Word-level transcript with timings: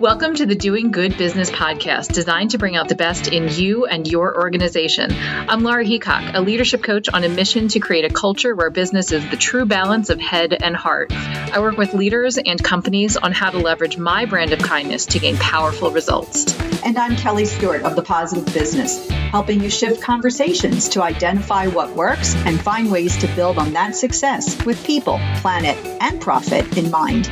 Welcome 0.00 0.36
to 0.36 0.46
the 0.46 0.54
Doing 0.54 0.92
Good 0.92 1.18
Business 1.18 1.50
podcast, 1.50 2.12
designed 2.12 2.52
to 2.52 2.58
bring 2.58 2.76
out 2.76 2.88
the 2.88 2.94
best 2.94 3.26
in 3.26 3.48
you 3.48 3.86
and 3.86 4.06
your 4.06 4.36
organization. 4.36 5.10
I'm 5.12 5.64
Laura 5.64 5.84
Heacock, 5.84 6.36
a 6.36 6.40
leadership 6.40 6.84
coach 6.84 7.08
on 7.08 7.24
a 7.24 7.28
mission 7.28 7.66
to 7.66 7.80
create 7.80 8.04
a 8.04 8.14
culture 8.14 8.54
where 8.54 8.70
business 8.70 9.10
is 9.10 9.28
the 9.28 9.36
true 9.36 9.66
balance 9.66 10.08
of 10.08 10.20
head 10.20 10.52
and 10.52 10.76
heart. 10.76 11.12
I 11.12 11.58
work 11.58 11.76
with 11.78 11.94
leaders 11.94 12.38
and 12.38 12.62
companies 12.62 13.16
on 13.16 13.32
how 13.32 13.50
to 13.50 13.58
leverage 13.58 13.98
my 13.98 14.24
brand 14.24 14.52
of 14.52 14.60
kindness 14.60 15.04
to 15.06 15.18
gain 15.18 15.36
powerful 15.38 15.90
results. 15.90 16.56
And 16.84 16.96
I'm 16.96 17.16
Kelly 17.16 17.44
Stewart 17.44 17.82
of 17.82 17.96
The 17.96 18.02
Positive 18.02 18.54
Business, 18.54 19.08
helping 19.08 19.60
you 19.60 19.68
shift 19.68 20.00
conversations 20.00 20.88
to 20.90 21.02
identify 21.02 21.66
what 21.66 21.96
works 21.96 22.36
and 22.46 22.60
find 22.60 22.92
ways 22.92 23.16
to 23.16 23.26
build 23.34 23.58
on 23.58 23.72
that 23.72 23.96
success 23.96 24.64
with 24.64 24.82
people, 24.84 25.18
planet, 25.38 25.76
and 26.00 26.20
profit 26.20 26.78
in 26.78 26.88
mind. 26.88 27.28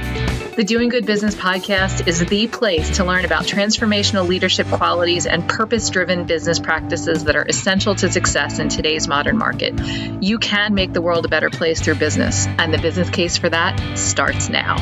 The 0.57 0.65
Doing 0.65 0.89
Good 0.89 1.05
Business 1.05 1.35
podcast 1.35 2.09
is 2.09 2.19
the 2.19 2.47
place 2.47 2.97
to 2.97 3.05
learn 3.05 3.27
about 3.27 3.45
transformational 3.45 4.27
leadership 4.27 4.67
qualities 4.69 5.27
and 5.27 5.47
purpose 5.47 5.91
driven 5.91 6.25
business 6.25 6.59
practices 6.59 7.25
that 7.25 7.37
are 7.37 7.45
essential 7.47 7.95
to 7.97 8.11
success 8.11 8.59
in 8.59 8.71
today's 8.71 9.07
modern 9.07 9.37
market. 9.37 9.79
You 10.23 10.39
can 10.39 10.73
make 10.73 10.95
the 10.95 11.03
world 11.03 11.27
a 11.27 11.29
better 11.29 11.51
place 11.51 11.83
through 11.83 11.97
business, 11.97 12.47
and 12.47 12.73
the 12.73 12.79
business 12.79 13.11
case 13.11 13.37
for 13.37 13.51
that 13.51 13.99
starts 13.99 14.49
now. 14.49 14.79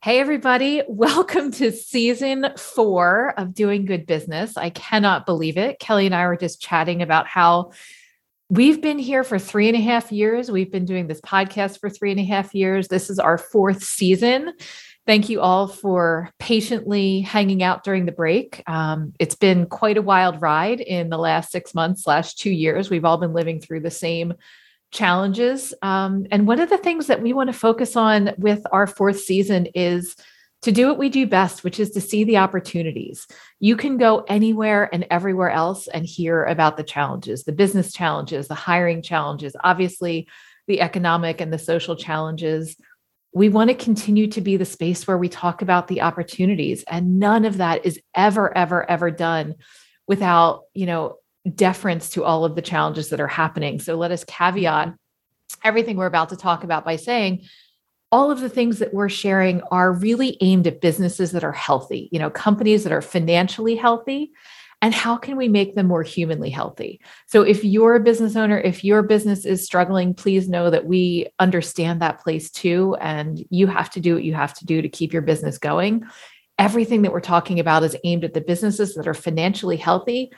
Hey, 0.00 0.20
everybody. 0.20 0.84
Welcome 0.86 1.50
to 1.52 1.72
season 1.72 2.52
four 2.56 3.34
of 3.36 3.52
Doing 3.52 3.84
Good 3.84 4.06
Business. 4.06 4.56
I 4.56 4.70
cannot 4.70 5.26
believe 5.26 5.56
it. 5.56 5.80
Kelly 5.80 6.06
and 6.06 6.14
I 6.14 6.28
were 6.28 6.36
just 6.36 6.62
chatting 6.62 7.02
about 7.02 7.26
how 7.26 7.72
We've 8.50 8.82
been 8.82 8.98
here 8.98 9.24
for 9.24 9.38
three 9.38 9.68
and 9.68 9.76
a 9.76 9.80
half 9.80 10.12
years. 10.12 10.50
We've 10.50 10.70
been 10.70 10.84
doing 10.84 11.06
this 11.06 11.20
podcast 11.22 11.80
for 11.80 11.88
three 11.88 12.10
and 12.10 12.20
a 12.20 12.24
half 12.24 12.54
years. 12.54 12.88
This 12.88 13.08
is 13.08 13.18
our 13.18 13.38
fourth 13.38 13.82
season. 13.82 14.52
Thank 15.06 15.30
you 15.30 15.40
all 15.40 15.66
for 15.66 16.30
patiently 16.38 17.20
hanging 17.20 17.62
out 17.62 17.84
during 17.84 18.04
the 18.04 18.12
break. 18.12 18.62
Um, 18.66 19.14
it's 19.18 19.34
been 19.34 19.66
quite 19.66 19.96
a 19.96 20.02
wild 20.02 20.42
ride 20.42 20.80
in 20.80 21.08
the 21.08 21.18
last 21.18 21.52
six 21.52 21.74
months, 21.74 22.06
last 22.06 22.38
two 22.38 22.50
years. 22.50 22.90
We've 22.90 23.04
all 23.04 23.16
been 23.16 23.32
living 23.32 23.60
through 23.60 23.80
the 23.80 23.90
same 23.90 24.34
challenges. 24.92 25.72
Um, 25.80 26.26
and 26.30 26.46
one 26.46 26.60
of 26.60 26.68
the 26.68 26.78
things 26.78 27.06
that 27.06 27.22
we 27.22 27.32
want 27.32 27.48
to 27.48 27.58
focus 27.58 27.96
on 27.96 28.32
with 28.36 28.62
our 28.72 28.86
fourth 28.86 29.20
season 29.20 29.66
is 29.74 30.16
to 30.64 30.72
do 30.72 30.88
what 30.88 30.96
we 30.96 31.10
do 31.10 31.26
best, 31.26 31.62
which 31.62 31.78
is 31.78 31.90
to 31.90 32.00
see 32.00 32.24
the 32.24 32.38
opportunities. 32.38 33.26
You 33.60 33.76
can 33.76 33.98
go 33.98 34.24
anywhere 34.28 34.88
and 34.94 35.06
everywhere 35.10 35.50
else 35.50 35.88
and 35.88 36.06
hear 36.06 36.42
about 36.44 36.78
the 36.78 36.82
challenges, 36.82 37.44
the 37.44 37.52
business 37.52 37.92
challenges, 37.92 38.48
the 38.48 38.54
hiring 38.54 39.02
challenges, 39.02 39.54
obviously, 39.62 40.26
the 40.66 40.80
economic 40.80 41.42
and 41.42 41.52
the 41.52 41.58
social 41.58 41.96
challenges. 41.96 42.76
We 43.34 43.50
want 43.50 43.68
to 43.68 43.74
continue 43.74 44.26
to 44.28 44.40
be 44.40 44.56
the 44.56 44.64
space 44.64 45.06
where 45.06 45.18
we 45.18 45.28
talk 45.28 45.60
about 45.60 45.86
the 45.86 46.00
opportunities. 46.00 46.82
And 46.88 47.18
none 47.18 47.44
of 47.44 47.58
that 47.58 47.84
is 47.84 48.00
ever, 48.14 48.56
ever, 48.56 48.88
ever 48.90 49.10
done 49.10 49.56
without, 50.08 50.62
you 50.72 50.86
know, 50.86 51.18
deference 51.54 52.08
to 52.10 52.24
all 52.24 52.46
of 52.46 52.54
the 52.54 52.62
challenges 52.62 53.10
that 53.10 53.20
are 53.20 53.28
happening. 53.28 53.80
So 53.80 53.96
let 53.96 54.12
us 54.12 54.24
caveat 54.24 54.94
everything 55.62 55.98
we're 55.98 56.06
about 56.06 56.30
to 56.30 56.36
talk 56.36 56.64
about 56.64 56.86
by 56.86 56.96
saying 56.96 57.42
all 58.12 58.30
of 58.30 58.40
the 58.40 58.48
things 58.48 58.78
that 58.78 58.94
we're 58.94 59.08
sharing 59.08 59.60
are 59.70 59.92
really 59.92 60.36
aimed 60.40 60.66
at 60.66 60.80
businesses 60.80 61.32
that 61.32 61.44
are 61.44 61.52
healthy, 61.52 62.08
you 62.12 62.18
know, 62.18 62.30
companies 62.30 62.84
that 62.84 62.92
are 62.92 63.02
financially 63.02 63.76
healthy. 63.76 64.30
And 64.82 64.92
how 64.92 65.16
can 65.16 65.36
we 65.36 65.48
make 65.48 65.74
them 65.74 65.86
more 65.86 66.02
humanly 66.02 66.50
healthy? 66.50 67.00
So, 67.26 67.42
if 67.42 67.64
you're 67.64 67.94
a 67.94 68.00
business 68.00 68.36
owner, 68.36 68.58
if 68.58 68.84
your 68.84 69.02
business 69.02 69.46
is 69.46 69.64
struggling, 69.64 70.12
please 70.12 70.48
know 70.48 70.68
that 70.68 70.84
we 70.84 71.28
understand 71.38 72.02
that 72.02 72.20
place 72.20 72.50
too. 72.50 72.94
And 73.00 73.42
you 73.48 73.66
have 73.66 73.88
to 73.90 74.00
do 74.00 74.14
what 74.14 74.24
you 74.24 74.34
have 74.34 74.52
to 74.54 74.66
do 74.66 74.82
to 74.82 74.88
keep 74.88 75.12
your 75.12 75.22
business 75.22 75.56
going. 75.56 76.04
Everything 76.58 77.02
that 77.02 77.12
we're 77.12 77.20
talking 77.20 77.60
about 77.60 77.82
is 77.82 77.96
aimed 78.04 78.24
at 78.24 78.34
the 78.34 78.40
businesses 78.42 78.94
that 78.94 79.08
are 79.08 79.14
financially 79.14 79.78
healthy 79.78 80.30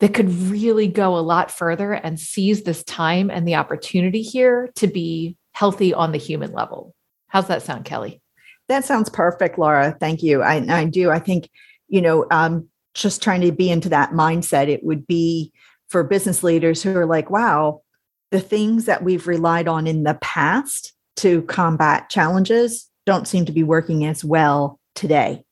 that 0.00 0.14
could 0.14 0.32
really 0.32 0.86
go 0.86 1.16
a 1.16 1.20
lot 1.20 1.50
further 1.50 1.92
and 1.92 2.20
seize 2.20 2.62
this 2.62 2.84
time 2.84 3.30
and 3.30 3.46
the 3.46 3.56
opportunity 3.56 4.22
here 4.22 4.70
to 4.76 4.86
be 4.86 5.36
healthy 5.52 5.92
on 5.92 6.12
the 6.12 6.18
human 6.18 6.52
level. 6.52 6.94
How's 7.28 7.48
that 7.48 7.62
sound, 7.62 7.84
Kelly? 7.84 8.20
That 8.68 8.84
sounds 8.84 9.08
perfect, 9.08 9.58
Laura. 9.58 9.96
Thank 9.98 10.22
you. 10.22 10.42
I, 10.42 10.56
I 10.68 10.84
do. 10.84 11.10
I 11.10 11.18
think, 11.18 11.48
you 11.88 12.02
know, 12.02 12.26
um, 12.30 12.68
just 12.94 13.22
trying 13.22 13.40
to 13.42 13.52
be 13.52 13.70
into 13.70 13.88
that 13.90 14.10
mindset, 14.10 14.68
it 14.68 14.84
would 14.84 15.06
be 15.06 15.52
for 15.88 16.04
business 16.04 16.42
leaders 16.42 16.82
who 16.82 16.96
are 16.96 17.06
like, 17.06 17.30
wow, 17.30 17.82
the 18.30 18.40
things 18.40 18.84
that 18.84 19.02
we've 19.02 19.26
relied 19.26 19.68
on 19.68 19.86
in 19.86 20.02
the 20.02 20.18
past 20.20 20.92
to 21.16 21.42
combat 21.42 22.10
challenges 22.10 22.88
don't 23.06 23.26
seem 23.26 23.46
to 23.46 23.52
be 23.52 23.62
working 23.62 24.04
as 24.04 24.24
well 24.24 24.78
today. 24.94 25.44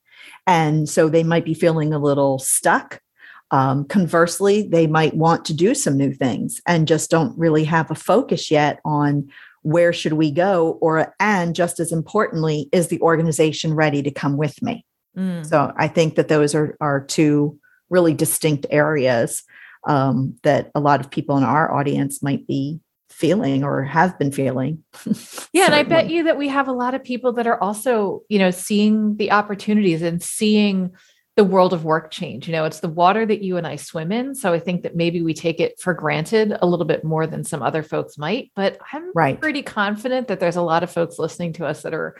And 0.45 0.87
so 0.87 1.09
they 1.09 1.23
might 1.23 1.45
be 1.45 1.53
feeling 1.53 1.93
a 1.93 1.99
little 1.99 2.37
stuck. 2.39 3.01
Um, 3.49 3.85
conversely, 3.85 4.67
they 4.67 4.87
might 4.87 5.15
want 5.15 5.45
to 5.45 5.53
do 5.53 5.73
some 5.73 5.97
new 5.97 6.13
things 6.13 6.61
and 6.67 6.87
just 6.87 7.09
don't 7.09 7.37
really 7.37 7.63
have 7.63 7.89
a 7.89 7.95
focus 7.95 8.51
yet 8.51 8.79
on 8.85 9.29
where 9.67 9.91
should 9.91 10.13
we 10.13 10.31
go? 10.31 10.77
Or 10.81 11.13
and 11.19 11.53
just 11.53 11.79
as 11.79 11.91
importantly 11.91 12.69
is 12.71 12.87
the 12.87 13.01
organization 13.01 13.73
ready 13.73 14.01
to 14.01 14.11
come 14.11 14.37
with 14.37 14.61
me? 14.61 14.85
Mm. 15.17 15.43
so 15.43 15.73
i 15.77 15.87
think 15.87 16.13
that 16.15 16.27
those 16.27 16.53
are 16.53 16.77
are 16.79 17.03
two 17.03 17.57
really 17.89 18.13
distinct 18.13 18.67
areas 18.69 19.43
um, 19.87 20.35
that 20.43 20.69
a 20.75 20.79
lot 20.79 20.99
of 20.99 21.09
people 21.09 21.37
in 21.37 21.43
our 21.43 21.73
audience 21.73 22.21
might 22.21 22.45
be 22.45 22.79
feeling 23.09 23.63
or 23.63 23.83
have 23.83 24.19
been 24.19 24.31
feeling. 24.31 24.83
Yeah 25.53 25.65
and 25.65 25.73
i 25.73 25.81
bet 25.81 26.09
you 26.09 26.23
that 26.25 26.37
we 26.37 26.49
have 26.49 26.67
a 26.67 26.73
lot 26.73 26.93
of 26.93 27.03
people 27.03 27.33
that 27.33 27.47
are 27.47 27.59
also 27.59 28.21
you 28.29 28.37
know 28.37 28.51
seeing 28.51 29.17
the 29.17 29.31
opportunities 29.31 30.03
and 30.03 30.21
seeing 30.21 30.91
the 31.37 31.43
world 31.43 31.71
of 31.71 31.85
work 31.85 32.09
change. 32.09 32.47
You 32.47 32.51
know, 32.51 32.65
it's 32.65 32.79
the 32.79 32.89
water 32.89 33.23
that 33.23 33.43
you 33.43 33.57
and 33.57 33.67
I 33.67 33.75
swim 33.75 34.11
in. 34.11 34.33
So 34.33 34.53
I 34.53 34.59
think 34.59 34.81
that 34.81 34.95
maybe 34.95 35.21
we 35.21 35.35
take 35.35 35.59
it 35.59 35.79
for 35.79 35.93
granted 35.93 36.57
a 36.59 36.65
little 36.65 36.85
bit 36.85 37.03
more 37.03 37.27
than 37.27 37.43
some 37.43 37.61
other 37.61 37.83
folks 37.83 38.17
might. 38.17 38.51
But 38.55 38.79
I'm 38.91 39.11
right. 39.13 39.39
pretty 39.39 39.61
confident 39.61 40.27
that 40.27 40.39
there's 40.39 40.55
a 40.55 40.63
lot 40.63 40.81
of 40.81 40.91
folks 40.91 41.19
listening 41.19 41.53
to 41.53 41.65
us 41.67 41.83
that 41.83 41.93
are 41.93 42.17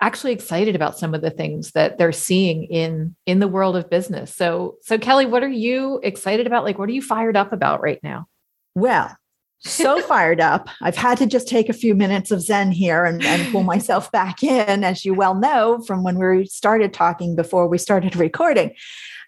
actually 0.00 0.32
excited 0.32 0.76
about 0.76 0.98
some 0.98 1.14
of 1.14 1.20
the 1.20 1.30
things 1.30 1.72
that 1.72 1.98
they're 1.98 2.12
seeing 2.12 2.64
in 2.64 3.16
in 3.26 3.40
the 3.40 3.48
world 3.48 3.76
of 3.76 3.90
business. 3.90 4.34
So 4.34 4.76
so 4.82 4.98
Kelly, 4.98 5.26
what 5.26 5.42
are 5.42 5.48
you 5.48 5.98
excited 6.04 6.46
about? 6.46 6.64
Like 6.64 6.78
what 6.78 6.88
are 6.88 6.92
you 6.92 7.02
fired 7.02 7.36
up 7.36 7.52
about 7.52 7.82
right 7.82 7.98
now? 8.04 8.26
Well, 8.76 9.14
so 9.60 10.00
fired 10.02 10.40
up. 10.40 10.68
I've 10.80 10.96
had 10.96 11.18
to 11.18 11.26
just 11.26 11.48
take 11.48 11.68
a 11.68 11.74
few 11.74 11.94
minutes 11.94 12.30
of 12.30 12.40
Zen 12.40 12.72
here 12.72 13.04
and, 13.04 13.22
and, 13.22 13.50
pull 13.52 13.62
myself 13.62 14.10
back 14.10 14.42
in, 14.42 14.84
as 14.84 15.04
you 15.04 15.14
well 15.14 15.34
know 15.34 15.82
from 15.86 16.02
when 16.02 16.18
we 16.18 16.46
started 16.46 16.94
talking 16.94 17.36
before 17.36 17.68
we 17.68 17.78
started 17.78 18.16
recording. 18.16 18.74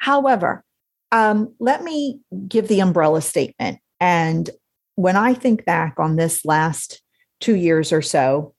However, 0.00 0.65
um, 1.10 1.54
let 1.60 1.82
me 1.82 2.21
give 2.48 2.69
the 2.69 2.81
umbrella 2.81 3.21
statement. 3.21 3.78
And 4.00 4.48
when 4.94 5.16
I 5.16 5.34
think 5.34 5.65
back 5.65 5.94
on 5.98 6.16
this 6.16 6.44
last 6.44 7.03
two 7.41 7.56
years 7.56 7.92
or 7.92 8.03
so, 8.03 8.54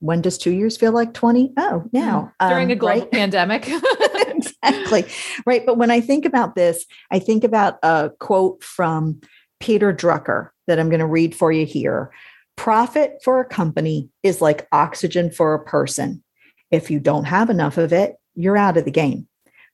when 0.00 0.22
does 0.22 0.38
two 0.38 0.52
years 0.52 0.78
feel 0.78 0.92
like 0.92 1.12
20? 1.12 1.52
Oh, 1.58 1.84
now. 1.92 2.32
Mm, 2.40 2.48
during 2.48 2.66
um, 2.68 2.70
a 2.70 2.76
global 2.76 3.00
right? 3.00 3.10
pandemic. 3.10 3.68
exactly. 4.26 5.04
Right. 5.44 5.64
But 5.64 5.76
when 5.76 5.90
I 5.90 6.00
think 6.00 6.24
about 6.24 6.54
this, 6.54 6.86
I 7.10 7.18
think 7.18 7.44
about 7.44 7.78
a 7.82 8.10
quote 8.18 8.64
from 8.64 9.20
Peter 9.60 9.92
Drucker 9.92 10.48
that 10.70 10.78
I'm 10.78 10.88
going 10.88 11.00
to 11.00 11.06
read 11.06 11.34
for 11.34 11.50
you 11.50 11.66
here. 11.66 12.12
Profit 12.56 13.18
for 13.24 13.40
a 13.40 13.44
company 13.44 14.08
is 14.22 14.40
like 14.40 14.68
oxygen 14.70 15.32
for 15.32 15.52
a 15.52 15.64
person. 15.64 16.22
If 16.70 16.90
you 16.90 17.00
don't 17.00 17.24
have 17.24 17.50
enough 17.50 17.76
of 17.76 17.92
it, 17.92 18.14
you're 18.36 18.56
out 18.56 18.76
of 18.76 18.84
the 18.84 18.92
game. 18.92 19.26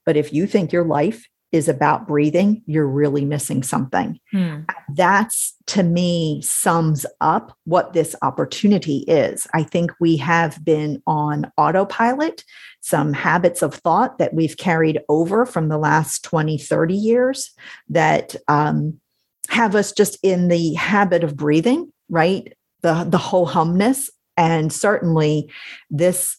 But 0.07 0.17
if 0.17 0.33
you 0.33 0.47
think 0.47 0.71
your 0.71 0.85
life 0.85 1.27
is 1.51 1.69
about 1.69 2.07
breathing, 2.07 2.63
you're 2.65 2.87
really 2.87 3.23
missing 3.23 3.61
something. 3.61 4.19
Hmm. 4.31 4.61
That's 4.95 5.53
to 5.67 5.83
me 5.83 6.41
sums 6.41 7.05
up 7.21 7.55
what 7.65 7.93
this 7.93 8.15
opportunity 8.21 9.05
is. 9.07 9.47
I 9.53 9.63
think 9.63 9.91
we 9.99 10.17
have 10.17 10.63
been 10.65 11.01
on 11.05 11.51
autopilot, 11.57 12.43
some 12.81 13.13
habits 13.13 13.61
of 13.61 13.75
thought 13.75 14.17
that 14.17 14.33
we've 14.33 14.57
carried 14.57 14.99
over 15.07 15.45
from 15.45 15.69
the 15.69 15.77
last 15.77 16.23
20, 16.23 16.57
30 16.57 16.95
years 16.95 17.51
that 17.89 18.35
um, 18.47 18.99
have 19.49 19.75
us 19.75 19.91
just 19.91 20.17
in 20.23 20.47
the 20.47 20.73
habit 20.73 21.23
of 21.23 21.37
breathing, 21.37 21.91
right? 22.09 22.53
The 22.81 23.05
the 23.05 23.17
whole 23.17 23.45
humness. 23.45 24.09
And 24.35 24.71
certainly 24.71 25.51
this 25.89 26.37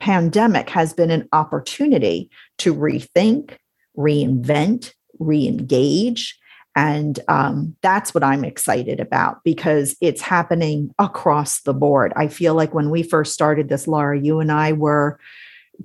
pandemic 0.00 0.70
has 0.70 0.92
been 0.92 1.10
an 1.10 1.28
opportunity 1.32 2.30
to 2.58 2.74
rethink, 2.74 3.56
reinvent, 3.96 4.92
re-engage. 5.18 6.38
And 6.76 7.20
um, 7.28 7.76
that's 7.82 8.12
what 8.12 8.24
I'm 8.24 8.44
excited 8.44 8.98
about 8.98 9.44
because 9.44 9.96
it's 10.00 10.20
happening 10.20 10.92
across 10.98 11.60
the 11.60 11.74
board. 11.74 12.12
I 12.16 12.28
feel 12.28 12.54
like 12.54 12.74
when 12.74 12.90
we 12.90 13.02
first 13.02 13.32
started 13.32 13.68
this, 13.68 13.86
Laura, 13.86 14.18
you 14.18 14.40
and 14.40 14.50
I 14.50 14.72
were 14.72 15.20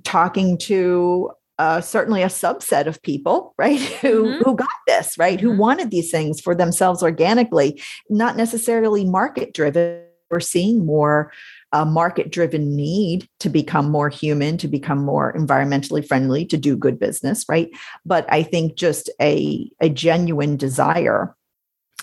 talking 0.02 0.58
to 0.58 1.30
uh, 1.60 1.78
certainly 1.82 2.22
a 2.22 2.26
subset 2.28 2.86
of 2.86 3.02
people, 3.02 3.54
right, 3.58 3.78
who 4.00 4.24
mm-hmm. 4.24 4.42
who 4.42 4.56
got 4.56 4.68
this, 4.86 5.18
right, 5.18 5.38
mm-hmm. 5.38 5.50
who 5.50 5.58
wanted 5.58 5.90
these 5.90 6.10
things 6.10 6.40
for 6.40 6.54
themselves 6.54 7.02
organically, 7.02 7.80
not 8.08 8.34
necessarily 8.34 9.04
market 9.04 9.52
driven, 9.52 10.02
we're 10.30 10.40
seeing 10.40 10.86
more 10.86 11.30
a 11.72 11.84
market 11.84 12.32
driven 12.32 12.74
need 12.74 13.28
to 13.40 13.50
become 13.50 13.90
more 13.90 14.08
human, 14.08 14.56
to 14.56 14.68
become 14.68 15.04
more 15.04 15.34
environmentally 15.34 16.04
friendly, 16.06 16.44
to 16.46 16.56
do 16.56 16.76
good 16.76 16.98
business, 16.98 17.44
right? 17.48 17.68
But 18.06 18.24
I 18.32 18.42
think 18.42 18.74
just 18.74 19.10
a, 19.20 19.70
a 19.80 19.88
genuine 19.90 20.56
desire 20.56 21.36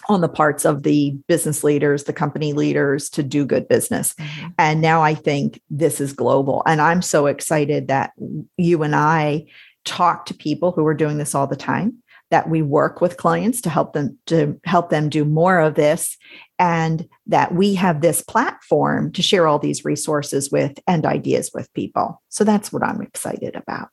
on 0.10 0.22
the 0.22 0.30
parts 0.30 0.66
of 0.66 0.84
the 0.84 1.12
business 1.28 1.64
leaders, 1.64 2.06
the 2.06 2.14
company 2.14 2.54
leaders 2.54 3.10
to 3.12 3.24
do 3.24 3.46
good 3.46 3.68
business. 3.68 4.14
Mm-hmm. 4.14 4.48
And 4.58 4.82
now 4.82 5.02
I 5.02 5.14
think 5.14 5.62
this 5.70 6.00
is 6.00 6.14
global. 6.14 6.64
And 6.66 6.82
I'm 6.82 7.02
so 7.02 7.26
excited 7.26 7.88
that 7.90 8.14
you 8.58 8.84
and 8.84 8.96
I 8.96 9.46
talk 9.86 10.26
to 10.28 10.34
people 10.34 10.72
who 10.72 10.86
are 10.86 10.94
doing 10.94 11.18
this 11.18 11.34
all 11.34 11.48
the 11.48 11.56
time 11.56 12.02
that 12.30 12.50
we 12.50 12.62
work 12.62 13.00
with 13.00 13.18
clients 13.18 13.62
to 13.62 13.70
help 13.70 13.94
them 13.94 14.18
to 14.26 14.60
help 14.66 14.90
them 14.90 15.10
do 15.10 15.24
more 15.24 15.60
of 15.60 15.76
this 15.76 16.18
and 16.60 17.08
that 17.26 17.54
we 17.54 17.76
have 17.76 18.02
this 18.02 18.22
platform 18.22 19.12
to 19.14 19.22
share 19.22 19.48
all 19.48 19.60
these 19.60 19.86
resources 19.86 20.52
with 20.52 20.78
and 20.88 21.06
ideas 21.06 21.52
with 21.54 21.72
people 21.74 22.22
so 22.30 22.44
that's 22.44 22.72
what 22.72 22.84
i'm 22.84 23.02
excited 23.02 23.56
about 23.56 23.90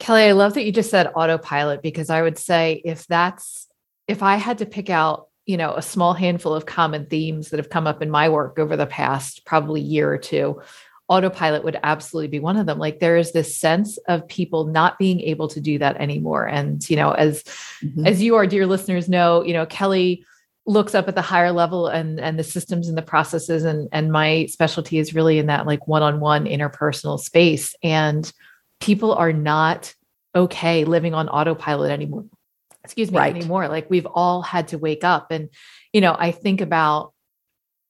kelly 0.00 0.24
i 0.24 0.32
love 0.32 0.54
that 0.54 0.64
you 0.64 0.72
just 0.72 0.90
said 0.90 1.12
autopilot 1.14 1.82
because 1.82 2.10
i 2.10 2.20
would 2.20 2.38
say 2.38 2.82
if 2.84 3.06
that's 3.06 3.68
if 4.08 4.22
i 4.22 4.36
had 4.36 4.58
to 4.58 4.66
pick 4.66 4.90
out 4.90 5.25
you 5.46 5.56
know 5.56 5.74
a 5.74 5.82
small 5.82 6.12
handful 6.12 6.52
of 6.52 6.66
common 6.66 7.06
themes 7.06 7.50
that 7.50 7.58
have 7.58 7.70
come 7.70 7.86
up 7.86 8.02
in 8.02 8.10
my 8.10 8.28
work 8.28 8.58
over 8.58 8.76
the 8.76 8.86
past 8.86 9.44
probably 9.46 9.80
year 9.80 10.12
or 10.12 10.18
two 10.18 10.60
autopilot 11.08 11.62
would 11.62 11.78
absolutely 11.82 12.28
be 12.28 12.40
one 12.40 12.56
of 12.56 12.66
them. 12.66 12.78
Like 12.78 12.98
there 12.98 13.16
is 13.16 13.32
this 13.32 13.56
sense 13.56 13.96
of 14.08 14.26
people 14.26 14.66
not 14.66 14.98
being 14.98 15.20
able 15.20 15.46
to 15.48 15.60
do 15.60 15.78
that 15.78 15.96
anymore. 15.98 16.46
And 16.46 16.88
you 16.90 16.96
know 16.96 17.12
as 17.12 17.42
mm-hmm. 17.82 18.06
as 18.06 18.22
you 18.22 18.34
our 18.34 18.46
dear 18.46 18.66
listeners 18.66 19.08
know 19.08 19.42
you 19.42 19.52
know 19.52 19.66
kelly 19.66 20.24
looks 20.66 20.96
up 20.96 21.06
at 21.06 21.14
the 21.14 21.22
higher 21.22 21.52
level 21.52 21.86
and 21.86 22.18
and 22.18 22.38
the 22.38 22.44
systems 22.44 22.88
and 22.88 22.98
the 22.98 23.02
processes 23.02 23.64
and 23.64 23.88
and 23.92 24.10
my 24.10 24.46
specialty 24.46 24.98
is 24.98 25.14
really 25.14 25.38
in 25.38 25.46
that 25.46 25.66
like 25.66 25.86
one-on-one 25.86 26.44
interpersonal 26.44 27.20
space. 27.20 27.74
And 27.82 28.30
people 28.80 29.14
are 29.14 29.32
not 29.32 29.94
okay 30.34 30.84
living 30.84 31.14
on 31.14 31.28
autopilot 31.28 31.90
anymore 31.90 32.24
excuse 32.86 33.10
me 33.10 33.18
right. 33.18 33.34
anymore 33.34 33.68
like 33.68 33.90
we've 33.90 34.06
all 34.06 34.40
had 34.42 34.68
to 34.68 34.78
wake 34.78 35.04
up 35.04 35.30
and 35.30 35.50
you 35.92 36.00
know 36.00 36.16
i 36.18 36.30
think 36.30 36.60
about 36.60 37.12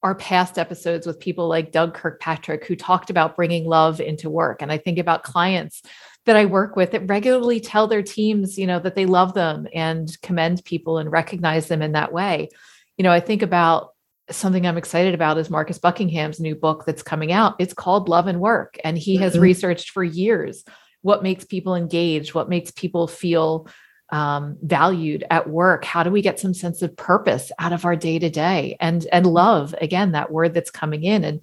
our 0.03 0.15
past 0.15 0.59
episodes 0.59 1.05
with 1.05 1.19
people 1.19 1.49
like 1.49 1.73
Doug 1.73 1.95
Kirkpatrick, 1.95 2.65
who 2.65 2.77
talked 2.77 3.11
about 3.11 3.35
bringing 3.35 3.67
love 3.67 4.01
into 4.01 4.31
work. 4.31 4.63
And 4.63 4.71
I 4.71 4.79
think 4.79 4.99
about 4.99 5.25
clients 5.25 5.83
that 6.27 6.37
I 6.37 6.45
work 6.45 6.77
with 6.77 6.93
that 6.93 7.09
regularly 7.09 7.59
tell 7.59 7.89
their 7.89 8.03
teams, 8.03 8.57
you 8.57 8.69
know, 8.69 8.79
that 8.79 8.95
they 8.95 9.07
love 9.07 9.35
them 9.35 9.67
and 9.75 10.09
commend 10.23 10.65
people 10.65 10.99
and 10.99 11.11
recognize 11.11 11.67
them 11.67 11.83
in 11.83 11.93
that 11.93 12.13
way. 12.13 12.51
You 12.97 13.03
know, 13.03 13.11
I 13.11 13.19
think 13.19 13.43
about 13.43 13.95
something 14.31 14.67
I'm 14.67 14.79
excited 14.79 15.15
about 15.15 15.39
is 15.39 15.51
Marcus 15.51 15.79
Buckingham's 15.79 16.41
new 16.41 16.55
book 16.55 16.85
that's 16.85 17.03
coming 17.03 17.33
out. 17.33 17.57
It's 17.59 17.75
called 17.75 18.09
Love 18.09 18.27
and 18.27 18.41
Work. 18.41 18.79
And 18.85 18.97
he 18.97 19.17
has 19.17 19.33
mm-hmm. 19.33 19.43
researched 19.43 19.91
for 19.91 20.05
years 20.05 20.65
what 21.03 21.23
makes 21.23 21.45
people 21.45 21.75
engaged, 21.75 22.35
what 22.35 22.49
makes 22.49 22.71
people 22.71 23.07
feel 23.07 23.69
um, 24.11 24.57
valued 24.63 25.25
at 25.31 25.49
work? 25.49 25.85
How 25.85 26.03
do 26.03 26.11
we 26.11 26.23
get 26.23 26.39
some 26.39 26.55
sense 26.55 26.83
of 26.83 26.97
purpose 26.97 27.51
out 27.59 27.73
of 27.73 27.85
our 27.85 27.97
day 27.97 28.19
to 28.19 28.31
day 28.31 28.77
and 28.81 29.07
and 29.13 29.27
love 29.27 29.75
again 29.81 30.13
that 30.13 30.31
word 30.31 30.55
that's 30.55 30.71
coming 30.71 31.05
in. 31.05 31.25
And 31.25 31.41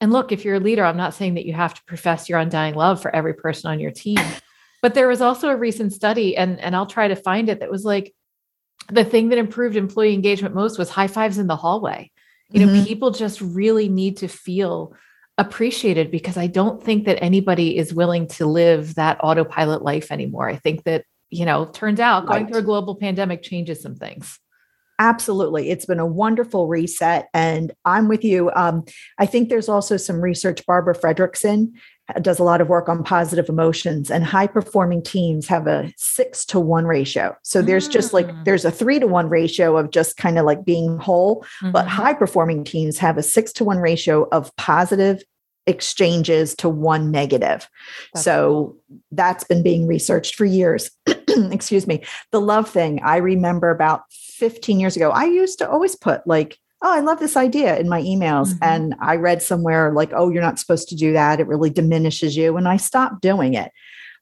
and 0.00 0.12
look 0.12 0.32
if 0.32 0.44
you're 0.44 0.56
a 0.56 0.60
leader 0.60 0.84
i'm 0.84 0.96
not 0.98 1.14
saying 1.14 1.34
that 1.34 1.46
you 1.46 1.54
have 1.54 1.72
to 1.72 1.84
profess 1.84 2.28
your 2.28 2.38
undying 2.38 2.74
love 2.74 3.00
for 3.00 3.14
every 3.14 3.32
person 3.32 3.70
on 3.70 3.80
your 3.80 3.92
team 3.92 4.18
but 4.82 4.92
there 4.92 5.08
was 5.08 5.22
also 5.22 5.48
a 5.48 5.56
recent 5.56 5.92
study 5.92 6.36
and 6.36 6.60
and 6.60 6.76
i'll 6.76 6.84
try 6.84 7.08
to 7.08 7.16
find 7.16 7.48
it 7.48 7.60
that 7.60 7.70
was 7.70 7.84
like 7.84 8.12
the 8.90 9.04
thing 9.04 9.28
that 9.30 9.38
improved 9.38 9.76
employee 9.76 10.14
engagement 10.14 10.54
most 10.54 10.78
was 10.78 10.90
high 10.90 11.06
fives 11.06 11.38
in 11.38 11.46
the 11.46 11.56
hallway. 11.56 12.10
You 12.50 12.64
know 12.64 12.72
mm-hmm. 12.72 12.84
people 12.84 13.10
just 13.10 13.40
really 13.40 13.88
need 13.88 14.18
to 14.18 14.28
feel 14.28 14.94
appreciated 15.38 16.10
because 16.10 16.36
i 16.36 16.46
don't 16.46 16.82
think 16.82 17.06
that 17.06 17.20
anybody 17.20 17.76
is 17.76 17.92
willing 17.92 18.28
to 18.28 18.46
live 18.46 18.94
that 18.94 19.18
autopilot 19.20 19.82
life 19.82 20.12
anymore. 20.12 20.48
I 20.48 20.56
think 20.56 20.84
that 20.84 21.04
you 21.34 21.44
know, 21.44 21.66
turns 21.66 22.00
out 22.00 22.26
going 22.26 22.44
right. 22.44 22.52
through 22.52 22.60
a 22.60 22.64
global 22.64 22.94
pandemic 22.94 23.42
changes 23.42 23.82
some 23.82 23.96
things. 23.96 24.38
Absolutely. 25.00 25.70
It's 25.70 25.86
been 25.86 25.98
a 25.98 26.06
wonderful 26.06 26.68
reset. 26.68 27.28
And 27.34 27.72
I'm 27.84 28.06
with 28.06 28.24
you. 28.24 28.52
Um, 28.54 28.84
I 29.18 29.26
think 29.26 29.48
there's 29.48 29.68
also 29.68 29.96
some 29.96 30.20
research. 30.20 30.64
Barbara 30.66 30.94
Fredrickson 30.94 31.72
does 32.20 32.38
a 32.38 32.44
lot 32.44 32.60
of 32.60 32.68
work 32.68 32.88
on 32.88 33.02
positive 33.02 33.48
emotions, 33.48 34.10
and 34.10 34.24
high 34.24 34.46
performing 34.46 35.02
teams 35.02 35.48
have 35.48 35.66
a 35.66 35.90
six 35.96 36.44
to 36.44 36.60
one 36.60 36.84
ratio. 36.84 37.34
So 37.42 37.62
there's 37.62 37.88
mm. 37.88 37.92
just 37.92 38.12
like, 38.12 38.28
mm. 38.28 38.44
there's 38.44 38.66
a 38.66 38.70
three 38.70 39.00
to 39.00 39.06
one 39.06 39.28
ratio 39.28 39.78
of 39.78 39.90
just 39.90 40.16
kind 40.18 40.38
of 40.38 40.44
like 40.44 40.64
being 40.64 40.98
whole, 40.98 41.40
mm-hmm. 41.42 41.72
but 41.72 41.88
high 41.88 42.12
performing 42.12 42.62
teams 42.62 42.98
have 42.98 43.16
a 43.16 43.22
six 43.22 43.52
to 43.54 43.64
one 43.64 43.78
ratio 43.78 44.28
of 44.30 44.54
positive 44.56 45.24
exchanges 45.66 46.54
to 46.56 46.68
one 46.68 47.10
negative. 47.10 47.68
That's 48.12 48.24
so 48.24 48.76
cool. 48.88 48.98
that's 49.12 49.44
been 49.44 49.62
being 49.62 49.86
researched 49.86 50.34
for 50.34 50.44
years. 50.44 50.90
Excuse 51.52 51.86
me. 51.86 52.04
The 52.30 52.40
love 52.40 52.68
thing, 52.68 53.00
I 53.02 53.16
remember 53.16 53.70
about 53.70 54.02
15 54.10 54.80
years 54.80 54.96
ago, 54.96 55.10
I 55.10 55.24
used 55.24 55.58
to 55.58 55.68
always 55.68 55.96
put 55.96 56.26
like, 56.26 56.58
oh, 56.82 56.92
I 56.92 57.00
love 57.00 57.18
this 57.18 57.36
idea 57.36 57.78
in 57.78 57.88
my 57.88 58.02
emails. 58.02 58.52
Mm-hmm. 58.52 58.64
And 58.64 58.94
I 59.00 59.16
read 59.16 59.42
somewhere 59.42 59.92
like, 59.92 60.12
oh, 60.14 60.30
you're 60.30 60.42
not 60.42 60.58
supposed 60.58 60.88
to 60.90 60.94
do 60.94 61.12
that. 61.12 61.40
It 61.40 61.46
really 61.46 61.70
diminishes 61.70 62.36
you. 62.36 62.56
And 62.56 62.68
I 62.68 62.76
stopped 62.76 63.22
doing 63.22 63.54
it. 63.54 63.72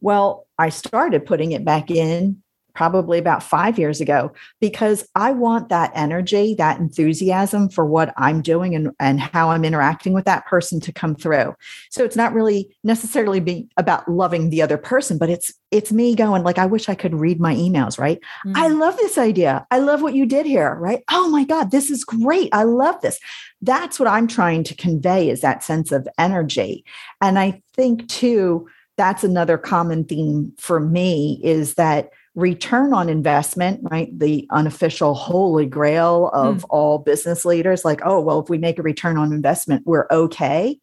Well, 0.01 0.47
I 0.59 0.69
started 0.69 1.27
putting 1.27 1.53
it 1.53 1.65
back 1.65 1.91
in 1.91 2.42
probably 2.75 3.19
about 3.19 3.43
five 3.43 3.79
years 3.79 4.01
ago 4.01 4.33
because 4.61 5.07
I 5.15 5.33
want 5.33 5.69
that 5.69 5.93
energy, 5.95 6.55
that 6.57 6.79
enthusiasm 6.79 7.69
for 7.69 7.85
what 7.85 8.13
I'm 8.17 8.43
doing 8.43 8.75
and, 8.75 8.91
and 8.99 9.21
how 9.21 9.51
I'm 9.51 9.65
interacting 9.65 10.13
with 10.13 10.25
that 10.25 10.47
person 10.47 10.81
to 10.81 10.93
come 10.93 11.15
through. 11.15 11.55
So 11.91 12.05
it's 12.05 12.17
not 12.17 12.33
really 12.33 12.75
necessarily 12.85 13.41
be 13.41 13.69
about 13.77 14.09
loving 14.09 14.51
the 14.51 14.63
other 14.63 14.79
person, 14.79 15.19
but 15.19 15.31
it's 15.31 15.53
it's 15.71 15.91
me 15.91 16.15
going 16.15 16.43
like, 16.43 16.59
I 16.59 16.67
wish 16.67 16.91
I 16.91 16.95
could 16.95 17.15
read 17.15 17.41
my 17.41 17.55
emails, 17.55 17.99
right? 17.99 18.19
Mm-hmm. 18.47 18.57
I 18.57 18.69
love 18.69 18.97
this 18.99 19.17
idea. 19.17 19.67
I 19.71 19.79
love 19.79 20.03
what 20.03 20.15
you 20.15 20.27
did 20.27 20.45
here, 20.45 20.75
right? 20.75 21.03
Oh 21.11 21.31
my 21.31 21.45
God, 21.45 21.71
this 21.71 21.91
is 21.91 22.05
great. 22.05 22.51
I 22.53 22.65
love 22.65 23.01
this. 23.01 23.19
That's 23.63 23.99
what 23.99 24.09
I'm 24.09 24.29
trying 24.29 24.65
to 24.65 24.75
convey 24.75 25.31
is 25.31 25.41
that 25.41 25.65
sense 25.65 25.91
of 25.91 26.07
energy. 26.19 26.85
And 27.23 27.39
I 27.39 27.63
think 27.75 28.07
too, 28.09 28.69
that's 28.99 29.25
another 29.25 29.57
common 29.57 30.05
theme 30.05 30.53
for 30.59 30.79
me 30.79 31.41
is 31.43 31.75
that 31.75 32.11
return 32.35 32.95
on 32.95 33.09
investment, 33.09 33.81
right? 33.91 34.09
The 34.19 34.47
unofficial 34.51 35.15
holy 35.15 35.67
grail 35.67 36.31
of 36.33 36.59
mm. 36.59 36.65
all 36.71 36.99
business 36.99 37.45
leaders 37.45 37.85
like, 37.85 38.01
oh, 38.05 38.21
well, 38.21 38.41
if 38.41 38.49
we 38.49 38.59
make 38.59 38.79
a 38.79 38.83
return 38.83 39.19
on 39.19 39.33
investment, 39.33 39.83
we're 39.85 40.07
okay. 40.11 40.79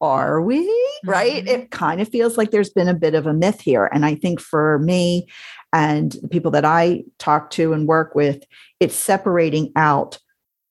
Are 0.00 0.42
we? 0.42 0.66
Mm-hmm. 0.66 1.10
Right? 1.10 1.46
It 1.46 1.70
kind 1.70 2.00
of 2.00 2.08
feels 2.08 2.36
like 2.36 2.50
there's 2.50 2.70
been 2.70 2.88
a 2.88 2.94
bit 2.94 3.14
of 3.14 3.26
a 3.26 3.32
myth 3.32 3.60
here. 3.60 3.88
And 3.92 4.04
I 4.04 4.16
think 4.16 4.40
for 4.40 4.78
me 4.80 5.26
and 5.72 6.12
the 6.20 6.28
people 6.28 6.50
that 6.52 6.64
I 6.64 7.04
talk 7.18 7.50
to 7.50 7.72
and 7.72 7.86
work 7.86 8.14
with, 8.14 8.42
it's 8.80 8.96
separating 8.96 9.72
out 9.76 10.18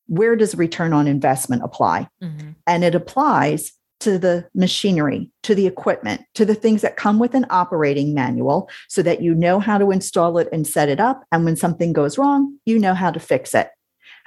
where 0.08 0.36
does 0.36 0.56
return 0.56 0.92
on 0.92 1.08
investment 1.08 1.64
apply? 1.64 2.10
Mm-hmm. 2.22 2.52
And 2.68 2.84
it 2.84 2.96
applies 2.96 3.72
to 4.04 4.20
the 4.20 4.48
machinery, 4.54 5.30
to 5.44 5.56
the 5.56 5.68
equipment, 5.68 6.22
to 6.34 6.46
the 6.46 6.56
things 6.56 6.82
that 6.82 6.98
come 6.98 7.20
with 7.20 7.34
an 7.34 7.46
operating 7.50 8.14
manual 8.14 8.70
so 8.90 9.02
that 9.02 9.22
you 9.22 9.34
know 9.34 9.60
how 9.60 9.78
to 9.78 9.92
install 9.92 10.38
it 10.38 10.50
and 10.52 10.68
set 10.68 10.90
it 10.90 11.00
up. 11.00 11.24
And 11.32 11.46
when 11.46 11.56
something 11.56 11.94
goes 11.94 12.18
wrong, 12.18 12.58
you 12.66 12.78
know 12.78 12.94
how 12.94 13.12
to 13.12 13.20
fix 13.20 13.56
it. 13.56 13.70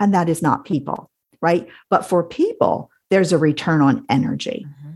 And 0.00 0.14
that 0.14 0.28
is 0.28 0.42
not 0.42 0.64
people, 0.64 1.10
right? 1.40 1.68
But 1.90 2.06
for 2.06 2.24
people, 2.24 2.90
there's 3.10 3.32
a 3.32 3.38
return 3.38 3.82
on 3.82 4.04
energy. 4.08 4.66
Mm-hmm. 4.68 4.92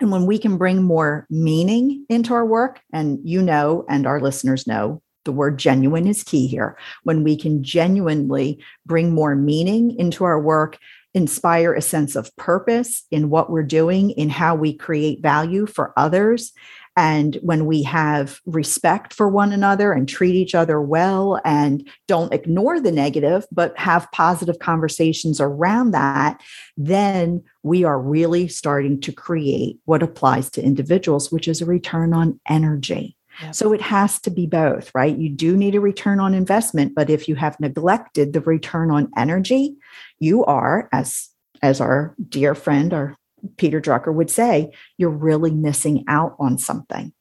And 0.00 0.10
when 0.10 0.26
we 0.26 0.38
can 0.38 0.56
bring 0.56 0.82
more 0.82 1.26
meaning 1.28 2.06
into 2.08 2.32
our 2.34 2.46
work, 2.46 2.80
and 2.92 3.18
you 3.22 3.42
know, 3.42 3.84
and 3.88 4.06
our 4.06 4.20
listeners 4.20 4.66
know, 4.66 5.02
the 5.24 5.32
word 5.32 5.58
genuine 5.58 6.06
is 6.06 6.22
key 6.22 6.46
here. 6.46 6.76
When 7.04 7.22
we 7.22 7.36
can 7.36 7.62
genuinely 7.62 8.58
bring 8.86 9.14
more 9.14 9.34
meaning 9.34 9.98
into 9.98 10.24
our 10.24 10.40
work 10.40 10.78
inspire 11.14 11.74
a 11.74 11.82
sense 11.82 12.16
of 12.16 12.34
purpose 12.36 13.04
in 13.10 13.30
what 13.30 13.50
we're 13.50 13.62
doing, 13.62 14.10
in 14.10 14.28
how 14.28 14.54
we 14.54 14.72
create 14.72 15.22
value 15.22 15.66
for 15.66 15.92
others. 15.96 16.52
And 16.96 17.36
when 17.42 17.66
we 17.66 17.82
have 17.84 18.40
respect 18.46 19.14
for 19.14 19.28
one 19.28 19.52
another 19.52 19.92
and 19.92 20.08
treat 20.08 20.34
each 20.34 20.54
other 20.54 20.80
well 20.80 21.40
and 21.44 21.88
don't 22.08 22.34
ignore 22.34 22.80
the 22.80 22.92
negative, 22.92 23.46
but 23.52 23.78
have 23.78 24.10
positive 24.12 24.58
conversations 24.58 25.40
around 25.40 25.92
that, 25.92 26.40
then 26.76 27.42
we 27.62 27.84
are 27.84 28.00
really 28.00 28.48
starting 28.48 29.00
to 29.02 29.12
create 29.12 29.78
what 29.84 30.02
applies 30.02 30.50
to 30.50 30.62
individuals, 30.62 31.30
which 31.30 31.48
is 31.48 31.62
a 31.62 31.66
return 31.66 32.12
on 32.12 32.40
energy. 32.48 33.16
Yep. 33.42 33.54
So 33.54 33.72
it 33.72 33.80
has 33.80 34.20
to 34.22 34.30
be 34.30 34.46
both, 34.46 34.90
right? 34.94 35.16
You 35.16 35.28
do 35.28 35.56
need 35.56 35.74
a 35.74 35.80
return 35.80 36.20
on 36.20 36.34
investment, 36.34 36.94
but 36.94 37.10
if 37.10 37.28
you 37.28 37.34
have 37.36 37.58
neglected 37.60 38.32
the 38.32 38.40
return 38.40 38.90
on 38.90 39.10
energy, 39.16 39.76
you 40.18 40.44
are, 40.44 40.88
as 40.92 41.28
as 41.62 41.80
our 41.80 42.14
dear 42.28 42.54
friend, 42.54 42.92
our 42.94 43.16
Peter 43.56 43.80
Drucker 43.80 44.12
would 44.12 44.30
say, 44.30 44.72
you're 44.96 45.10
really 45.10 45.50
missing 45.50 46.04
out 46.08 46.36
on 46.38 46.58
something. 46.58 47.12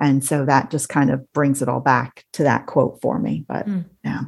And 0.00 0.24
so 0.24 0.44
that 0.44 0.70
just 0.70 0.88
kind 0.88 1.10
of 1.10 1.30
brings 1.32 1.62
it 1.62 1.68
all 1.68 1.80
back 1.80 2.24
to 2.34 2.44
that 2.44 2.66
quote 2.66 3.00
for 3.00 3.18
me. 3.18 3.44
But 3.48 3.66
mm. 3.66 3.84
yeah. 4.04 4.22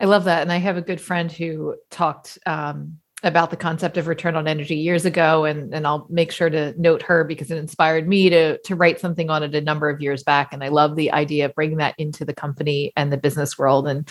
I 0.00 0.06
love 0.06 0.24
that. 0.24 0.42
And 0.42 0.50
I 0.50 0.56
have 0.56 0.76
a 0.76 0.82
good 0.82 1.00
friend 1.00 1.30
who 1.30 1.76
talked 1.90 2.38
um, 2.46 2.98
about 3.24 3.50
the 3.50 3.56
concept 3.56 3.96
of 3.96 4.08
return 4.08 4.34
on 4.34 4.48
energy 4.48 4.74
years 4.74 5.04
ago, 5.04 5.44
and 5.44 5.72
and 5.72 5.86
I'll 5.86 6.06
make 6.10 6.32
sure 6.32 6.50
to 6.50 6.74
note 6.80 7.02
her 7.02 7.24
because 7.24 7.50
it 7.50 7.58
inspired 7.58 8.08
me 8.08 8.30
to 8.30 8.58
to 8.58 8.74
write 8.74 9.00
something 9.00 9.30
on 9.30 9.42
it 9.42 9.54
a 9.54 9.60
number 9.60 9.88
of 9.88 10.00
years 10.00 10.22
back, 10.22 10.52
and 10.52 10.64
I 10.64 10.68
love 10.68 10.96
the 10.96 11.12
idea 11.12 11.46
of 11.46 11.54
bringing 11.54 11.78
that 11.78 11.94
into 11.98 12.24
the 12.24 12.34
company 12.34 12.92
and 12.96 13.12
the 13.12 13.16
business 13.16 13.58
world. 13.58 13.86
And 13.86 14.08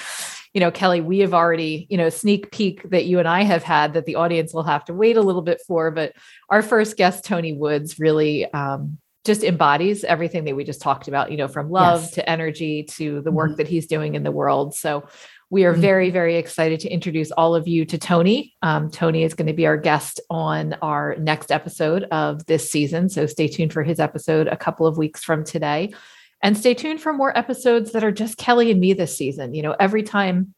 you 0.54 0.62
know, 0.62 0.72
Kelly, 0.72 1.02
we 1.02 1.20
have 1.20 1.34
already 1.34 1.88
you 1.90 1.98
know 1.98 2.10
sneak 2.10 2.52
peek 2.52 2.90
that 2.90 3.06
you 3.06 3.20
and 3.20 3.28
I 3.28 3.44
have 3.44 3.64
had 3.64 3.94
that 3.94 4.06
the 4.06 4.16
audience 4.16 4.54
will 4.54 4.64
have 4.64 4.86
to 4.86 4.94
wait 4.94 5.18
a 5.18 5.22
little 5.22 5.42
bit 5.42 5.62
for, 5.68 5.92
but 5.92 6.14
our 6.50 6.62
first 6.62 6.98
guest, 6.98 7.26
Tony 7.26 7.54
Woods, 7.54 8.00
really. 8.00 8.52
Um, 8.54 8.98
just 9.24 9.44
embodies 9.44 10.04
everything 10.04 10.46
that 10.46 10.56
we 10.56 10.64
just 10.64 10.82
talked 10.82 11.08
about, 11.08 11.30
you 11.30 11.38
know, 11.38 11.48
from 11.48 11.70
love 11.70 12.02
yes. 12.02 12.12
to 12.12 12.28
energy 12.28 12.82
to 12.82 13.22
the 13.22 13.32
work 13.32 13.52
mm-hmm. 13.52 13.58
that 13.58 13.68
he's 13.68 13.86
doing 13.86 14.16
in 14.16 14.24
the 14.24 14.32
world. 14.32 14.74
So 14.74 15.08
we 15.52 15.66
are 15.66 15.74
mm-hmm. 15.74 15.82
very, 15.82 16.10
very 16.10 16.38
excited 16.38 16.80
to 16.80 16.90
introduce 16.90 17.30
all 17.32 17.54
of 17.54 17.68
you 17.68 17.86
to 17.86 17.98
Tony. 17.98 18.56
Um, 18.62 18.90
Tony 18.90 19.24
is 19.24 19.34
going 19.34 19.48
to 19.48 19.54
be 19.54 19.68
our 19.68 19.76
guest 19.76 20.22
on 20.30 20.74
our 20.82 21.18
next 21.18 21.52
episode 21.52 22.04
of 22.06 22.46
this 22.46 22.72
season. 22.72 23.10
So 23.10 23.28
stay 23.28 23.50
tuned 23.50 23.74
for 23.74 23.84
his 23.84 24.00
episode 24.00 24.48
a 24.48 24.56
couple 24.56 24.88
of 24.88 24.98
weeks 24.98 25.26
from 25.26 25.44
today. 25.44 25.94
And 26.42 26.58
stay 26.58 26.74
tuned 26.74 27.02
for 27.02 27.12
more 27.12 27.38
episodes 27.38 27.92
that 27.92 28.04
are 28.04 28.14
just 28.14 28.38
Kelly 28.38 28.72
and 28.72 28.80
me 28.80 28.94
this 28.94 29.16
season. 29.16 29.54
You 29.54 29.62
know, 29.62 29.76
every 29.78 30.04
time 30.04 30.56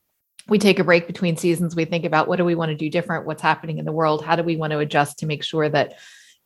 we 0.47 0.59
take 0.59 0.77
a 0.77 0.83
break 0.83 1.07
between 1.07 1.38
seasons, 1.38 1.75
we 1.75 1.85
think 1.85 2.05
about 2.05 2.27
what 2.27 2.38
do 2.38 2.45
we 2.45 2.55
want 2.55 2.69
to 2.69 2.75
do 2.75 2.89
different? 2.89 3.25
What's 3.25 3.41
happening 3.41 3.79
in 3.79 3.85
the 3.85 3.91
world? 3.91 4.23
How 4.23 4.35
do 4.35 4.43
we 4.43 4.57
want 4.57 4.71
to 4.71 4.79
adjust 4.79 5.19
to 5.19 5.25
make 5.25 5.43
sure 5.43 5.67
that 5.69 5.95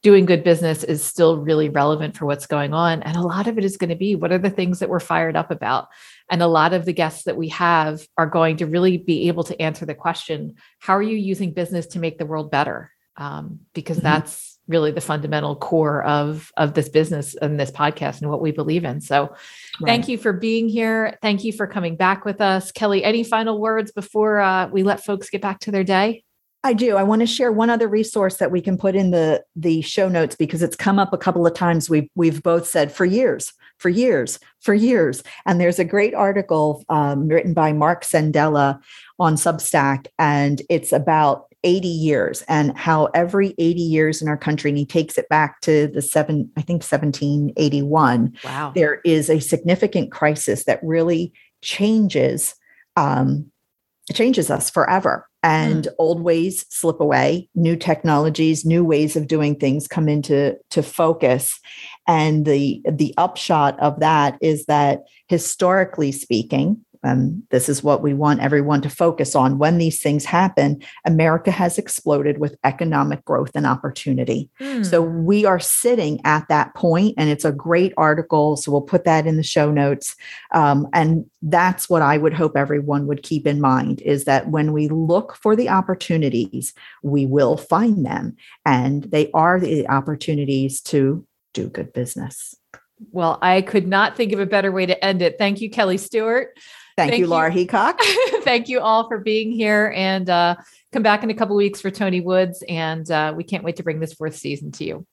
doing 0.04 0.26
good 0.26 0.44
business 0.44 0.84
is 0.84 1.04
still 1.04 1.38
really 1.38 1.70
relevant 1.70 2.16
for 2.16 2.26
what's 2.26 2.46
going 2.46 2.74
on. 2.74 3.02
And 3.04 3.18
a 3.18 3.22
lot 3.22 3.48
of 3.48 3.58
it 3.58 3.66
is 3.66 3.78
going 3.78 3.90
to 3.90 3.96
be 3.96 4.16
what 4.16 4.32
are 4.32 4.38
the 4.38 4.50
things 4.50 4.80
that 4.80 4.90
we're 4.90 5.00
fired 5.00 5.36
up 5.36 5.52
about? 5.52 5.88
And 6.30 6.42
a 6.42 6.48
lot 6.48 6.74
of 6.74 6.86
the 6.86 6.94
guests 6.94 7.24
that 7.24 7.38
we 7.38 7.50
have 7.50 8.06
are 8.18 8.28
going 8.28 8.58
to 8.58 8.68
really 8.68 8.98
be 8.98 9.28
able 9.28 9.44
to 9.46 9.60
answer 9.62 9.86
the 9.86 9.96
question 9.96 10.56
how 10.80 10.96
are 10.96 11.04
you 11.04 11.18
using 11.18 11.52
business 11.52 11.88
to 11.88 12.00
make 12.00 12.18
the 12.18 12.26
world 12.26 12.52
better? 12.52 12.92
Um, 13.16 13.62
because 13.74 13.98
mm-hmm. 13.98 14.06
that's 14.06 14.58
really 14.68 14.92
the 14.92 15.02
fundamental 15.02 15.56
core 15.56 16.04
of 16.04 16.52
of 16.58 16.74
this 16.74 16.90
business 16.90 17.36
and 17.36 17.60
this 17.60 17.72
podcast 17.72 18.22
and 18.22 18.30
what 18.30 18.42
we 18.42 18.52
believe 18.52 18.84
in 18.84 19.00
so 19.00 19.22
right. 19.22 19.36
thank 19.86 20.08
you 20.10 20.18
for 20.18 20.34
being 20.34 20.68
here 20.68 21.18
thank 21.22 21.44
you 21.44 21.54
for 21.54 21.66
coming 21.66 21.96
back 21.96 22.26
with 22.26 22.42
us 22.42 22.72
kelly 22.74 23.04
any 23.04 23.24
final 23.24 23.62
words 23.62 23.92
before 23.92 24.40
uh, 24.40 24.68
we 24.68 24.84
let 24.84 25.04
folks 25.04 25.30
get 25.30 25.42
back 25.42 25.60
to 25.60 25.72
their 25.72 25.86
day 25.86 26.24
I 26.68 26.74
do. 26.74 26.98
I 26.98 27.04
want 27.04 27.22
to 27.22 27.26
share 27.26 27.50
one 27.50 27.70
other 27.70 27.88
resource 27.88 28.38
that 28.38 28.52
we 28.52 28.60
can 28.60 28.78
put 28.78 28.94
in 28.94 29.12
the 29.12 29.42
the 29.56 29.82
show 29.82 30.10
notes 30.10 30.36
because 30.36 30.62
it's 30.62 30.76
come 30.76 31.00
up 31.00 31.14
a 31.14 31.18
couple 31.18 31.48
of 31.48 31.54
times. 31.54 31.90
We've 31.90 32.10
we've 32.16 32.44
both 32.44 32.68
said 32.68 32.92
for 32.92 33.06
years, 33.06 33.54
for 33.78 33.88
years, 33.88 34.38
for 34.60 34.74
years. 34.74 35.24
And 35.46 35.62
there's 35.62 35.80
a 35.80 35.86
great 35.86 36.14
article 36.14 36.84
um, 36.90 37.30
written 37.30 37.54
by 37.54 37.72
Mark 37.72 38.04
Sandella 38.04 38.82
on 39.18 39.36
Substack, 39.36 40.08
and 40.20 40.62
it's 40.70 40.92
about 40.92 41.46
80 41.64 41.88
years 41.88 42.44
and 42.50 42.78
how 42.78 43.06
every 43.14 43.56
80 43.58 43.82
years 43.82 44.22
in 44.22 44.28
our 44.28 44.38
country, 44.38 44.70
and 44.70 44.78
he 44.78 44.86
takes 44.86 45.18
it 45.18 45.30
back 45.30 45.62
to 45.62 45.88
the 45.88 46.02
seven, 46.02 46.52
I 46.58 46.62
think 46.62 46.84
1781. 46.84 48.38
Wow. 48.44 48.74
There 48.76 49.00
is 49.06 49.30
a 49.30 49.40
significant 49.40 50.12
crisis 50.12 50.66
that 50.66 50.82
really 50.84 51.32
changes 51.62 52.56
um, 52.98 53.50
changes 54.14 54.50
us 54.50 54.70
forever 54.70 55.28
and 55.44 55.84
mm. 55.86 55.94
old 56.00 56.22
ways 56.22 56.66
slip 56.70 57.00
away 57.00 57.50
new 57.56 57.76
technologies 57.76 58.66
new 58.66 58.84
ways 58.84 59.16
of 59.16 59.28
doing 59.28 59.56
things 59.56 59.88
come 59.88 60.08
into 60.08 60.56
to 60.70 60.82
focus 60.82 61.60
and 62.08 62.46
the 62.46 62.82
the 62.90 63.14
upshot 63.18 63.80
of 63.80 64.00
that 64.00 64.38
is 64.42 64.66
that 64.66 65.02
historically 65.28 66.12
speaking 66.12 66.84
um, 67.08 67.44
this 67.52 67.70
is 67.70 67.84
what 67.84 68.02
we 68.02 68.14
want 68.14 68.42
everyone 68.42 68.82
to 68.82 68.90
focus 68.90 69.36
on. 69.36 69.58
When 69.58 69.78
these 69.78 70.02
things 70.02 70.26
happen, 70.26 70.82
America 71.06 71.52
has 71.52 71.78
exploded 71.78 72.38
with 72.38 72.58
economic 72.64 73.24
growth 73.26 73.52
and 73.56 73.66
opportunity. 73.66 74.50
Mm. 74.60 74.86
So 74.86 75.02
we 75.02 75.46
are 75.46 75.60
sitting 75.60 76.20
at 76.26 76.48
that 76.50 76.74
point, 76.76 77.16
and 77.18 77.30
it's 77.30 77.46
a 77.46 77.52
great 77.52 77.94
article. 77.98 78.58
So 78.58 78.72
we'll 78.72 78.82
put 78.82 79.06
that 79.06 79.26
in 79.26 79.38
the 79.38 79.44
show 79.44 79.72
notes. 79.72 80.16
Um, 80.54 80.88
and 80.94 81.26
that's 81.42 81.90
what 81.90 82.02
I 82.02 82.18
would 82.18 82.34
hope 82.34 82.58
everyone 82.58 83.08
would 83.08 83.24
keep 83.24 83.48
in 83.48 83.62
mind 83.62 84.02
is 84.02 84.26
that 84.26 84.50
when 84.50 84.74
we 84.74 84.90
look 84.90 85.36
for 85.36 85.56
the 85.56 85.70
opportunities, 85.70 86.74
we 87.04 87.26
will 87.26 87.58
find 87.58 88.06
them. 88.06 88.36
And 88.66 89.04
they 89.04 89.32
are 89.32 89.60
the 89.60 89.88
opportunities 89.88 90.82
to 90.82 91.26
do 91.54 91.70
good 91.70 91.94
business. 91.94 92.56
Well, 93.12 93.38
I 93.42 93.62
could 93.62 93.88
not 93.88 94.18
think 94.18 94.34
of 94.34 94.40
a 94.40 94.46
better 94.46 94.72
way 94.72 94.86
to 94.86 95.06
end 95.06 95.22
it. 95.22 95.38
Thank 95.38 95.62
you, 95.62 95.70
Kelly 95.70 95.98
Stewart. 95.98 96.58
Thank, 96.98 97.12
Thank 97.12 97.22
you, 97.22 97.28
Laura 97.28 97.52
Heacock. 97.52 98.00
Thank 98.42 98.70
you 98.70 98.80
all 98.80 99.08
for 99.08 99.20
being 99.20 99.52
here 99.52 99.94
and 99.96 100.28
uh, 100.28 100.56
come 100.92 101.04
back 101.04 101.22
in 101.22 101.30
a 101.30 101.36
couple 101.36 101.56
weeks 101.56 101.80
for 101.80 101.92
Tony 101.92 102.22
Woods. 102.22 102.64
And 102.68 103.10
uh, 103.12 103.36
we 103.38 103.44
can't 103.44 103.64
wait 103.64 103.76
to 103.76 103.84
bring 103.84 104.00
this 104.00 104.14
fourth 104.14 104.36
season 104.36 104.72
to 104.74 104.84
you. 104.84 105.06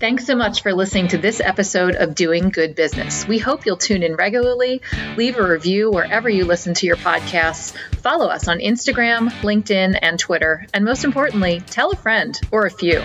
Thanks 0.00 0.24
so 0.24 0.34
much 0.34 0.62
for 0.62 0.72
listening 0.72 1.08
to 1.08 1.18
this 1.18 1.40
episode 1.40 1.94
of 1.96 2.14
Doing 2.14 2.48
Good 2.48 2.74
Business. 2.74 3.26
We 3.28 3.38
hope 3.38 3.66
you'll 3.66 3.76
tune 3.76 4.02
in 4.02 4.14
regularly, 4.14 4.80
leave 5.16 5.36
a 5.36 5.46
review 5.46 5.90
wherever 5.90 6.30
you 6.30 6.44
listen 6.44 6.72
to 6.74 6.86
your 6.86 6.96
podcasts, 6.96 7.76
follow 7.96 8.28
us 8.28 8.46
on 8.46 8.60
Instagram, 8.60 9.28
LinkedIn, 9.40 9.98
and 10.00 10.16
Twitter, 10.16 10.64
and 10.72 10.84
most 10.84 11.04
importantly, 11.04 11.60
tell 11.66 11.90
a 11.90 11.96
friend 11.96 12.40
or 12.52 12.64
a 12.64 12.70
few. 12.70 13.02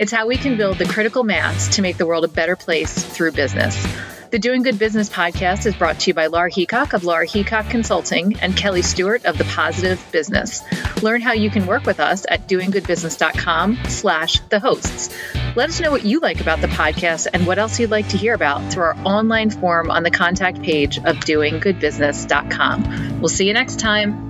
It's 0.00 0.10
how 0.10 0.26
we 0.26 0.38
can 0.38 0.56
build 0.56 0.78
the 0.78 0.86
critical 0.86 1.24
mass 1.24 1.76
to 1.76 1.82
make 1.82 1.98
the 1.98 2.06
world 2.06 2.24
a 2.24 2.28
better 2.28 2.56
place 2.56 3.04
through 3.04 3.32
business. 3.32 3.76
The 4.30 4.38
Doing 4.38 4.62
Good 4.62 4.78
Business 4.78 5.08
podcast 5.08 5.66
is 5.66 5.74
brought 5.74 5.98
to 6.00 6.10
you 6.10 6.14
by 6.14 6.28
Laura 6.28 6.48
Heacock 6.48 6.92
of 6.92 7.02
Laura 7.02 7.26
Heacock 7.26 7.68
Consulting 7.68 8.38
and 8.38 8.56
Kelly 8.56 8.82
Stewart 8.82 9.24
of 9.24 9.36
The 9.36 9.42
Positive 9.44 10.00
Business. 10.12 10.62
Learn 11.02 11.20
how 11.20 11.32
you 11.32 11.50
can 11.50 11.66
work 11.66 11.84
with 11.84 11.98
us 11.98 12.24
at 12.28 12.46
doinggoodbusiness.com 12.46 13.78
slash 13.88 14.38
the 14.48 14.60
hosts. 14.60 15.12
Let 15.56 15.70
us 15.70 15.80
know 15.80 15.90
what 15.90 16.04
you 16.04 16.20
like 16.20 16.40
about 16.40 16.60
the 16.60 16.68
podcast 16.68 17.26
and 17.32 17.44
what 17.44 17.58
else 17.58 17.80
you'd 17.80 17.90
like 17.90 18.08
to 18.10 18.16
hear 18.16 18.34
about 18.34 18.72
through 18.72 18.84
our 18.84 18.96
online 18.98 19.50
form 19.50 19.90
on 19.90 20.04
the 20.04 20.12
contact 20.12 20.62
page 20.62 20.98
of 20.98 21.16
doinggoodbusiness.com. 21.16 23.18
We'll 23.18 23.28
see 23.28 23.48
you 23.48 23.52
next 23.52 23.80
time. 23.80 24.29